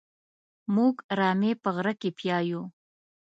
موږ 0.75 0.95
رمې 1.19 1.51
په 1.63 1.69
غره 1.75 1.93
کې 2.01 2.09
پيايو. 2.17 2.61